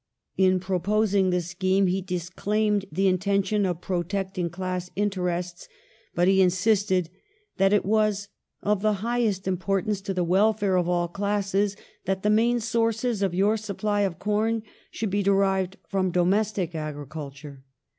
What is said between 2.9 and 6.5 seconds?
the intention of protecting class interests, but he